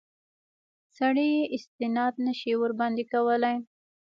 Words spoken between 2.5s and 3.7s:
ورباندې کولای.